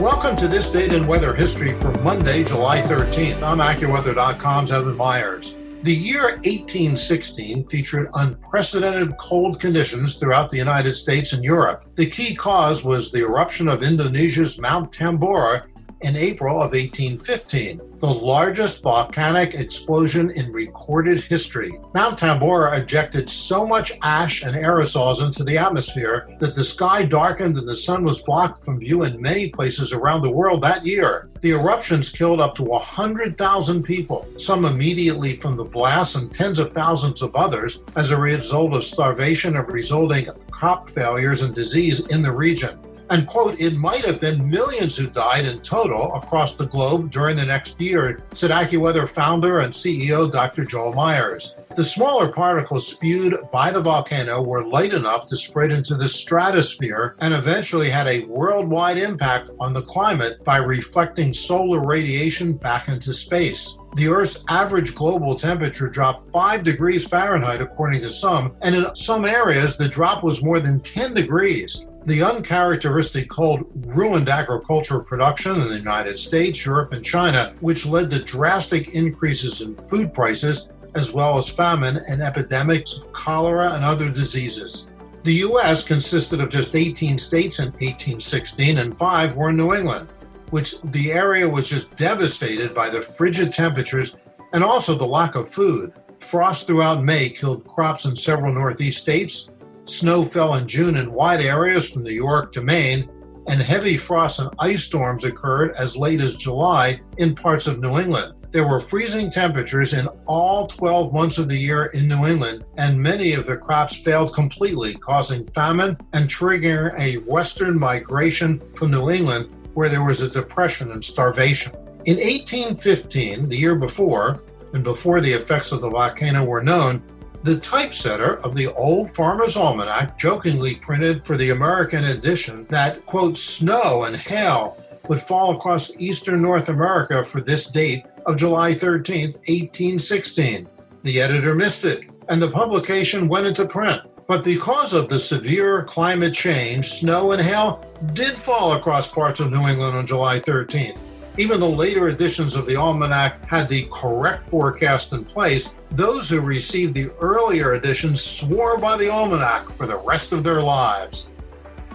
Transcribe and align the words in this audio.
Welcome 0.00 0.36
to 0.38 0.48
this 0.48 0.72
date 0.72 0.92
in 0.92 1.06
weather 1.06 1.34
history 1.34 1.72
for 1.72 1.92
Monday, 2.00 2.42
July 2.42 2.80
13th. 2.80 3.44
I'm 3.44 3.58
AccuWeather.com's 3.58 4.72
Evan 4.72 4.96
Myers. 4.96 5.54
The 5.84 5.94
year 5.94 6.22
1816 6.22 7.62
featured 7.68 8.08
unprecedented 8.14 9.16
cold 9.18 9.60
conditions 9.60 10.16
throughout 10.16 10.50
the 10.50 10.56
United 10.58 10.96
States 10.96 11.32
and 11.32 11.44
Europe. 11.44 11.84
The 11.94 12.10
key 12.10 12.34
cause 12.34 12.84
was 12.84 13.12
the 13.12 13.20
eruption 13.20 13.68
of 13.68 13.84
Indonesia's 13.84 14.60
Mount 14.60 14.90
Tambora 14.90 15.62
in 16.04 16.16
April 16.16 16.56
of 16.56 16.72
1815, 16.72 17.80
the 17.96 18.06
largest 18.06 18.82
volcanic 18.82 19.54
explosion 19.54 20.30
in 20.32 20.52
recorded 20.52 21.18
history. 21.18 21.72
Mount 21.94 22.18
Tambora 22.18 22.78
ejected 22.78 23.30
so 23.30 23.66
much 23.66 23.92
ash 24.02 24.42
and 24.42 24.54
aerosols 24.54 25.24
into 25.24 25.42
the 25.42 25.56
atmosphere 25.56 26.28
that 26.40 26.54
the 26.54 26.62
sky 26.62 27.04
darkened 27.04 27.56
and 27.56 27.66
the 27.66 27.74
sun 27.74 28.04
was 28.04 28.22
blocked 28.22 28.62
from 28.62 28.78
view 28.78 29.04
in 29.04 29.20
many 29.20 29.48
places 29.48 29.94
around 29.94 30.20
the 30.20 30.30
world 30.30 30.60
that 30.60 30.84
year. 30.84 31.30
The 31.40 31.52
eruptions 31.52 32.12
killed 32.12 32.40
up 32.40 32.54
to 32.56 32.62
100,000 32.62 33.82
people, 33.82 34.28
some 34.38 34.66
immediately 34.66 35.36
from 35.36 35.56
the 35.56 35.64
blast 35.64 36.16
and 36.16 36.32
tens 36.32 36.58
of 36.58 36.74
thousands 36.74 37.22
of 37.22 37.34
others 37.34 37.82
as 37.96 38.10
a 38.10 38.20
result 38.20 38.74
of 38.74 38.84
starvation 38.84 39.56
and 39.56 39.68
resulting 39.68 40.28
crop 40.50 40.90
failures 40.90 41.40
and 41.40 41.54
disease 41.54 42.12
in 42.12 42.20
the 42.20 42.32
region. 42.32 42.78
And, 43.10 43.26
quote, 43.26 43.60
it 43.60 43.76
might 43.76 44.04
have 44.04 44.20
been 44.20 44.48
millions 44.48 44.96
who 44.96 45.06
died 45.06 45.44
in 45.44 45.60
total 45.60 46.14
across 46.14 46.56
the 46.56 46.66
globe 46.66 47.10
during 47.10 47.36
the 47.36 47.44
next 47.44 47.80
year, 47.80 48.22
said 48.32 48.50
AccuWeather 48.50 49.08
founder 49.08 49.60
and 49.60 49.72
CEO 49.72 50.30
Dr. 50.30 50.64
Joel 50.64 50.92
Myers. 50.94 51.54
The 51.76 51.84
smaller 51.84 52.30
particles 52.32 52.86
spewed 52.86 53.36
by 53.52 53.72
the 53.72 53.80
volcano 53.80 54.40
were 54.40 54.64
light 54.64 54.94
enough 54.94 55.26
to 55.26 55.36
spread 55.36 55.72
into 55.72 55.96
the 55.96 56.08
stratosphere 56.08 57.16
and 57.18 57.34
eventually 57.34 57.90
had 57.90 58.06
a 58.06 58.24
worldwide 58.26 58.96
impact 58.96 59.50
on 59.58 59.72
the 59.72 59.82
climate 59.82 60.44
by 60.44 60.58
reflecting 60.58 61.32
solar 61.32 61.84
radiation 61.84 62.52
back 62.52 62.86
into 62.86 63.12
space. 63.12 63.76
The 63.96 64.08
Earth's 64.08 64.44
average 64.48 64.94
global 64.94 65.34
temperature 65.34 65.88
dropped 65.88 66.30
5 66.32 66.62
degrees 66.62 67.08
Fahrenheit, 67.08 67.60
according 67.60 68.02
to 68.02 68.10
some, 68.10 68.54
and 68.62 68.74
in 68.74 68.94
some 68.94 69.24
areas, 69.24 69.76
the 69.76 69.88
drop 69.88 70.22
was 70.22 70.44
more 70.44 70.60
than 70.60 70.80
10 70.80 71.14
degrees. 71.14 71.86
The 72.06 72.22
uncharacteristic 72.22 73.30
cold 73.30 73.64
ruined 73.86 74.28
agricultural 74.28 75.04
production 75.04 75.52
in 75.52 75.68
the 75.68 75.78
United 75.78 76.18
States, 76.18 76.66
Europe, 76.66 76.92
and 76.92 77.02
China, 77.02 77.54
which 77.60 77.86
led 77.86 78.10
to 78.10 78.22
drastic 78.22 78.94
increases 78.94 79.62
in 79.62 79.74
food 79.74 80.12
prices, 80.12 80.68
as 80.94 81.14
well 81.14 81.38
as 81.38 81.48
famine 81.48 82.02
and 82.10 82.22
epidemics 82.22 82.98
of 82.98 83.10
cholera 83.12 83.72
and 83.72 83.84
other 83.84 84.10
diseases. 84.10 84.86
The 85.22 85.32
U.S. 85.48 85.82
consisted 85.82 86.40
of 86.40 86.50
just 86.50 86.76
18 86.76 87.16
states 87.16 87.58
in 87.58 87.68
1816, 87.68 88.76
and 88.76 88.98
five 88.98 89.34
were 89.34 89.48
in 89.48 89.56
New 89.56 89.72
England, 89.72 90.06
which 90.50 90.82
the 90.82 91.10
area 91.10 91.48
was 91.48 91.70
just 91.70 91.96
devastated 91.96 92.74
by 92.74 92.90
the 92.90 93.00
frigid 93.00 93.50
temperatures 93.50 94.18
and 94.52 94.62
also 94.62 94.94
the 94.94 95.06
lack 95.06 95.36
of 95.36 95.48
food. 95.48 95.94
Frost 96.20 96.66
throughout 96.66 97.02
May 97.02 97.30
killed 97.30 97.66
crops 97.66 98.04
in 98.04 98.14
several 98.14 98.52
Northeast 98.52 99.00
states, 99.00 99.52
Snow 99.86 100.24
fell 100.24 100.54
in 100.54 100.66
June 100.66 100.96
in 100.96 101.12
wide 101.12 101.40
areas 101.40 101.90
from 101.90 102.04
New 102.04 102.12
York 102.12 102.52
to 102.52 102.62
Maine, 102.62 103.08
and 103.48 103.60
heavy 103.60 103.98
frost 103.98 104.40
and 104.40 104.48
ice 104.58 104.84
storms 104.84 105.24
occurred 105.24 105.72
as 105.78 105.96
late 105.96 106.20
as 106.20 106.36
July 106.36 106.98
in 107.18 107.34
parts 107.34 107.66
of 107.66 107.80
New 107.80 107.98
England. 107.98 108.32
There 108.50 108.66
were 108.66 108.80
freezing 108.80 109.30
temperatures 109.30 109.92
in 109.92 110.06
all 110.26 110.66
12 110.68 111.12
months 111.12 111.36
of 111.36 111.48
the 111.48 111.56
year 111.56 111.90
in 111.92 112.08
New 112.08 112.24
England, 112.24 112.64
and 112.78 112.98
many 112.98 113.34
of 113.34 113.46
the 113.46 113.56
crops 113.56 113.98
failed 113.98 114.32
completely, 114.32 114.94
causing 114.94 115.44
famine 115.44 115.98
and 116.14 116.30
triggering 116.30 116.98
a 116.98 117.16
western 117.30 117.78
migration 117.78 118.62
from 118.74 118.92
New 118.92 119.10
England 119.10 119.50
where 119.74 119.90
there 119.90 120.04
was 120.04 120.22
a 120.22 120.30
depression 120.30 120.92
and 120.92 121.04
starvation. 121.04 121.74
In 122.06 122.16
1815, 122.16 123.48
the 123.48 123.58
year 123.58 123.74
before, 123.74 124.42
and 124.72 124.82
before 124.82 125.20
the 125.20 125.32
effects 125.32 125.72
of 125.72 125.80
the 125.80 125.90
volcano 125.90 126.44
were 126.44 126.62
known, 126.62 127.02
the 127.44 127.58
typesetter 127.58 128.36
of 128.42 128.56
the 128.56 128.72
Old 128.72 129.10
Farmer's 129.10 129.54
Almanac 129.54 130.16
jokingly 130.16 130.76
printed 130.76 131.26
for 131.26 131.36
the 131.36 131.50
American 131.50 132.04
edition 132.04 132.64
that, 132.70 133.04
quote, 133.04 133.36
snow 133.36 134.04
and 134.04 134.16
hail 134.16 134.78
would 135.08 135.20
fall 135.20 135.54
across 135.54 136.00
eastern 136.00 136.40
North 136.40 136.70
America 136.70 137.22
for 137.22 137.42
this 137.42 137.70
date 137.70 138.06
of 138.24 138.38
July 138.38 138.72
13th, 138.72 139.36
1816. 139.46 140.66
The 141.02 141.20
editor 141.20 141.54
missed 141.54 141.84
it, 141.84 142.08
and 142.30 142.40
the 142.40 142.50
publication 142.50 143.28
went 143.28 143.46
into 143.46 143.68
print. 143.68 144.00
But 144.26 144.42
because 144.42 144.94
of 144.94 145.10
the 145.10 145.18
severe 145.18 145.84
climate 145.84 146.32
change, 146.32 146.88
snow 146.88 147.32
and 147.32 147.42
hail 147.42 147.84
did 148.14 148.32
fall 148.32 148.72
across 148.72 149.06
parts 149.06 149.40
of 149.40 149.52
New 149.52 149.68
England 149.68 149.94
on 149.94 150.06
July 150.06 150.38
13th. 150.38 150.98
Even 151.36 151.58
though 151.58 151.70
later 151.70 152.08
editions 152.08 152.54
of 152.54 152.66
the 152.66 152.76
almanac 152.76 153.44
had 153.48 153.68
the 153.68 153.88
correct 153.92 154.44
forecast 154.44 155.12
in 155.12 155.24
place, 155.24 155.74
those 155.90 156.28
who 156.28 156.40
received 156.40 156.94
the 156.94 157.10
earlier 157.20 157.74
editions 157.74 158.22
swore 158.22 158.78
by 158.78 158.96
the 158.96 159.08
almanac 159.08 159.68
for 159.70 159.86
the 159.86 159.98
rest 159.98 160.32
of 160.32 160.44
their 160.44 160.62
lives. 160.62 161.30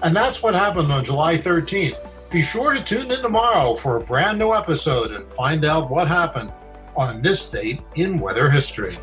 And 0.03 0.15
that's 0.15 0.43
what 0.43 0.55
happened 0.55 0.91
on 0.91 1.05
July 1.05 1.35
13th. 1.35 1.97
Be 2.29 2.41
sure 2.41 2.75
to 2.75 2.83
tune 2.83 3.11
in 3.11 3.21
tomorrow 3.21 3.75
for 3.75 3.97
a 3.97 4.01
brand 4.01 4.37
new 4.37 4.53
episode 4.53 5.11
and 5.11 5.31
find 5.31 5.65
out 5.65 5.89
what 5.89 6.07
happened 6.07 6.51
on 6.95 7.21
this 7.21 7.49
date 7.49 7.81
in 7.95 8.19
weather 8.19 8.49
history. 8.49 8.95